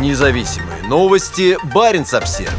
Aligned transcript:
Независимые 0.00 0.82
новости. 0.88 1.56
Барин 1.72 2.04
обсерва 2.12 2.50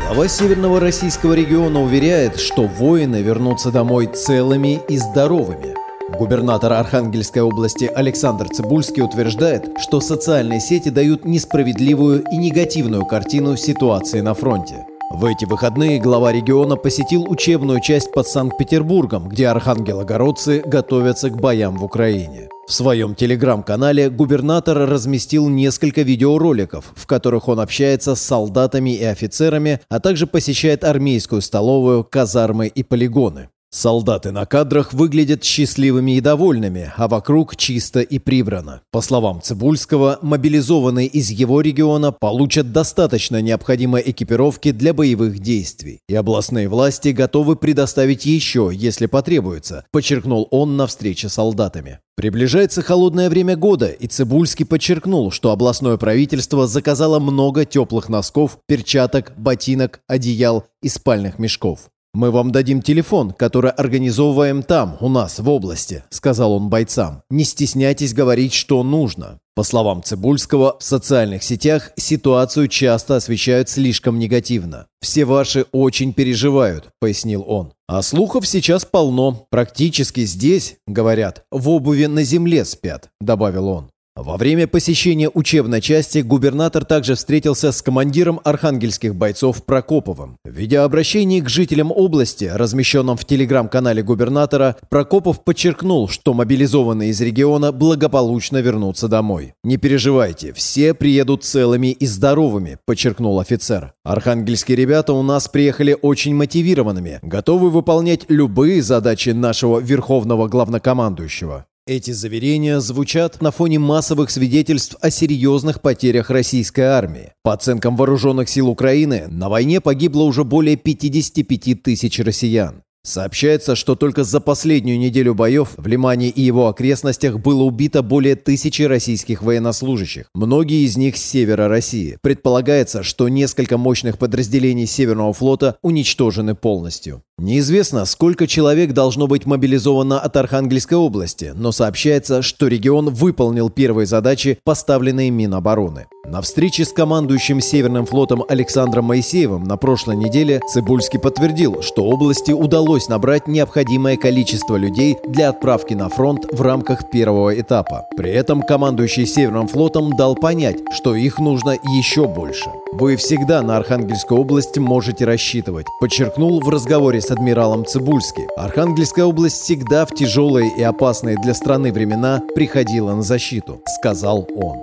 Глава 0.00 0.26
Северного 0.26 0.80
российского 0.80 1.34
региона 1.34 1.80
уверяет, 1.80 2.40
что 2.40 2.62
воины 2.66 3.22
вернутся 3.22 3.70
домой 3.70 4.06
целыми 4.06 4.80
и 4.88 4.98
здоровыми. 4.98 5.76
Губернатор 6.18 6.72
Архангельской 6.72 7.42
области 7.42 7.84
Александр 7.84 8.48
Цибульский 8.48 9.02
утверждает, 9.02 9.68
что 9.78 10.00
социальные 10.00 10.60
сети 10.60 10.88
дают 10.88 11.24
несправедливую 11.24 12.24
и 12.32 12.36
негативную 12.36 13.06
картину 13.06 13.56
ситуации 13.56 14.20
на 14.20 14.34
фронте. 14.34 14.84
В 15.08 15.24
эти 15.24 15.44
выходные 15.44 16.00
глава 16.00 16.32
региона 16.32 16.74
посетил 16.74 17.30
учебную 17.30 17.80
часть 17.80 18.12
под 18.12 18.26
Санкт-Петербургом, 18.26 19.28
где 19.28 19.46
архангелогородцы 19.46 20.62
готовятся 20.66 21.30
к 21.30 21.40
боям 21.40 21.76
в 21.76 21.84
Украине. 21.84 22.48
В 22.66 22.72
своем 22.72 23.14
телеграм-канале 23.14 24.10
губернатор 24.10 24.76
разместил 24.76 25.48
несколько 25.48 26.02
видеороликов, 26.02 26.92
в 26.96 27.06
которых 27.06 27.46
он 27.46 27.60
общается 27.60 28.16
с 28.16 28.20
солдатами 28.20 28.96
и 28.96 29.04
офицерами, 29.04 29.80
а 29.88 30.00
также 30.00 30.26
посещает 30.26 30.82
армейскую 30.82 31.40
столовую, 31.40 32.02
казармы 32.02 32.66
и 32.66 32.82
полигоны. 32.82 33.48
Солдаты 33.70 34.30
на 34.30 34.46
кадрах 34.46 34.92
выглядят 34.92 35.44
счастливыми 35.44 36.16
и 36.16 36.20
довольными, 36.20 36.92
а 36.96 37.08
вокруг 37.08 37.56
чисто 37.56 38.00
и 38.00 38.18
прибрано. 38.18 38.82
По 38.92 39.00
словам 39.00 39.42
Цибульского, 39.42 40.18
мобилизованные 40.22 41.08
из 41.08 41.30
его 41.30 41.60
региона 41.60 42.12
получат 42.12 42.72
достаточно 42.72 43.42
необходимой 43.42 44.02
экипировки 44.06 44.70
для 44.70 44.94
боевых 44.94 45.40
действий. 45.40 46.00
И 46.08 46.14
областные 46.14 46.68
власти 46.68 47.08
готовы 47.08 47.56
предоставить 47.56 48.24
еще, 48.24 48.70
если 48.72 49.06
потребуется, 49.06 49.84
подчеркнул 49.90 50.48
он 50.50 50.76
на 50.76 50.86
встрече 50.86 51.28
с 51.28 51.34
солдатами. 51.34 51.98
Приближается 52.16 52.80
холодное 52.80 53.28
время 53.28 53.56
года, 53.56 53.88
и 53.88 54.06
Цибульский 54.06 54.64
подчеркнул, 54.64 55.30
что 55.30 55.50
областное 55.50 55.98
правительство 55.98 56.66
заказало 56.66 57.18
много 57.18 57.66
теплых 57.66 58.08
носков, 58.08 58.58
перчаток, 58.66 59.34
ботинок, 59.36 60.00
одеял 60.06 60.64
и 60.82 60.88
спальных 60.88 61.38
мешков. 61.38 61.90
«Мы 62.16 62.30
вам 62.30 62.50
дадим 62.50 62.80
телефон, 62.80 63.32
который 63.32 63.70
организовываем 63.70 64.62
там, 64.62 64.96
у 65.00 65.10
нас, 65.10 65.38
в 65.38 65.46
области»,— 65.50 66.02
сказал 66.08 66.54
он 66.54 66.70
бойцам. 66.70 67.20
«Не 67.28 67.44
стесняйтесь 67.44 68.14
говорить, 68.14 68.54
что 68.54 68.82
нужно». 68.82 69.38
По 69.54 69.62
словам 69.62 70.02
Цибульского, 70.02 70.78
в 70.78 70.82
социальных 70.82 71.42
сетях 71.42 71.92
ситуацию 71.96 72.68
часто 72.68 73.16
освещают 73.16 73.68
слишком 73.68 74.18
негативно. 74.18 74.86
«Все 75.02 75.26
ваши 75.26 75.66
очень 75.72 76.14
переживают»,— 76.14 76.88
пояснил 77.00 77.44
он. 77.46 77.74
«А 77.86 78.00
слухов 78.00 78.46
сейчас 78.46 78.86
полно. 78.86 79.46
Практически 79.50 80.24
здесь, 80.24 80.76
говорят, 80.86 81.44
в 81.50 81.68
обуви 81.68 82.06
на 82.06 82.22
земле 82.22 82.64
спят»,— 82.64 83.10
добавил 83.20 83.68
он. 83.68 83.90
Во 84.26 84.38
время 84.38 84.66
посещения 84.66 85.30
учебной 85.32 85.80
части 85.80 86.18
губернатор 86.18 86.84
также 86.84 87.14
встретился 87.14 87.70
с 87.70 87.80
командиром 87.80 88.40
архангельских 88.42 89.14
бойцов 89.14 89.64
Прокоповым. 89.64 90.36
В 90.44 90.50
видеообращении 90.50 91.40
к 91.40 91.48
жителям 91.48 91.92
области, 91.92 92.50
размещенном 92.52 93.16
в 93.16 93.24
телеграм-канале 93.24 94.02
губернатора, 94.02 94.74
Прокопов 94.90 95.44
подчеркнул, 95.44 96.08
что 96.08 96.34
мобилизованные 96.34 97.10
из 97.10 97.20
региона 97.20 97.70
благополучно 97.70 98.56
вернутся 98.56 99.06
домой. 99.06 99.54
«Не 99.62 99.76
переживайте, 99.76 100.52
все 100.52 100.92
приедут 100.92 101.44
целыми 101.44 101.92
и 101.92 102.04
здоровыми»,– 102.04 102.78
подчеркнул 102.84 103.38
офицер. 103.38 103.92
«Архангельские 104.02 104.76
ребята 104.76 105.12
у 105.12 105.22
нас 105.22 105.46
приехали 105.46 105.96
очень 106.02 106.34
мотивированными, 106.34 107.20
готовы 107.22 107.70
выполнять 107.70 108.24
любые 108.26 108.82
задачи 108.82 109.28
нашего 109.28 109.78
верховного 109.78 110.48
главнокомандующего. 110.48 111.64
Эти 111.88 112.10
заверения 112.10 112.80
звучат 112.80 113.40
на 113.40 113.52
фоне 113.52 113.78
массовых 113.78 114.30
свидетельств 114.30 114.96
о 115.00 115.08
серьезных 115.08 115.80
потерях 115.80 116.30
российской 116.30 116.80
армии. 116.80 117.32
По 117.44 117.52
оценкам 117.52 117.96
вооруженных 117.96 118.48
сил 118.48 118.68
Украины, 118.68 119.28
на 119.28 119.48
войне 119.48 119.80
погибло 119.80 120.24
уже 120.24 120.42
более 120.42 120.74
55 120.74 121.84
тысяч 121.84 122.18
россиян. 122.18 122.82
Сообщается, 123.04 123.76
что 123.76 123.94
только 123.94 124.24
за 124.24 124.40
последнюю 124.40 124.98
неделю 124.98 125.36
боев 125.36 125.74
в 125.76 125.86
Лимане 125.86 126.28
и 126.28 126.42
его 126.42 126.66
окрестностях 126.66 127.38
было 127.38 127.62
убито 127.62 128.02
более 128.02 128.34
тысячи 128.34 128.82
российских 128.82 129.42
военнослужащих, 129.42 130.26
многие 130.34 130.84
из 130.84 130.96
них 130.96 131.16
с 131.16 131.22
севера 131.22 131.68
России. 131.68 132.18
Предполагается, 132.20 133.04
что 133.04 133.28
несколько 133.28 133.78
мощных 133.78 134.18
подразделений 134.18 134.86
Северного 134.86 135.32
флота 135.32 135.76
уничтожены 135.82 136.56
полностью. 136.56 137.22
Неизвестно, 137.38 138.06
сколько 138.06 138.46
человек 138.46 138.94
должно 138.94 139.26
быть 139.26 139.44
мобилизовано 139.44 140.18
от 140.18 140.38
Архангельской 140.38 140.96
области, 140.96 141.52
но 141.54 141.70
сообщается, 141.70 142.40
что 142.40 142.66
регион 142.66 143.10
выполнил 143.10 143.68
первые 143.68 144.06
задачи, 144.06 144.58
поставленные 144.64 145.30
Минобороны. 145.30 146.06
На 146.24 146.40
встрече 146.40 146.84
с 146.84 146.92
командующим 146.92 147.60
Северным 147.60 148.04
флотом 148.04 148.42
Александром 148.48 149.04
Моисеевым 149.04 149.62
на 149.64 149.76
прошлой 149.76 150.16
неделе 150.16 150.60
Цибульский 150.66 151.20
подтвердил, 151.20 151.82
что 151.82 152.04
области 152.04 152.50
удалось 152.50 153.08
набрать 153.08 153.46
необходимое 153.46 154.16
количество 154.16 154.76
людей 154.76 155.18
для 155.28 155.50
отправки 155.50 155.94
на 155.94 156.08
фронт 156.08 156.46
в 156.50 156.60
рамках 156.62 157.10
первого 157.10 157.60
этапа. 157.60 158.06
При 158.16 158.30
этом 158.30 158.62
командующий 158.62 159.26
Северным 159.26 159.68
флотом 159.68 160.16
дал 160.16 160.34
понять, 160.34 160.78
что 160.90 161.14
их 161.14 161.38
нужно 161.38 161.76
еще 161.96 162.26
больше. 162.26 162.70
«Вы 162.92 163.16
всегда 163.16 163.62
на 163.62 163.76
Архангельскую 163.76 164.40
область 164.40 164.78
можете 164.78 165.26
рассчитывать», 165.26 165.86
подчеркнул 166.00 166.60
в 166.60 166.68
разговоре 166.70 167.20
адмиралом 167.30 167.84
Цибульский. 167.86 168.46
Архангельская 168.56 169.24
область 169.24 169.62
всегда 169.62 170.06
в 170.06 170.14
тяжелые 170.14 170.70
и 170.76 170.82
опасные 170.82 171.36
для 171.36 171.54
страны 171.54 171.92
времена 171.92 172.42
приходила 172.54 173.14
на 173.14 173.22
защиту, 173.22 173.80
сказал 173.86 174.48
он. 174.54 174.78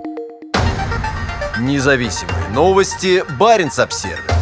Независимые 1.60 2.48
новости. 2.52 3.22
Барин 3.38 3.70
обсервис 3.76 4.33